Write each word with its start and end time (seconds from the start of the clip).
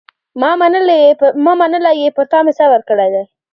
ما 1.45 1.57
منلی 1.59 1.95
یې 2.03 2.09
پر 2.15 2.25
تا 2.31 2.39
مي 2.45 2.53
صبر 2.59 2.79
کړی 2.87 3.09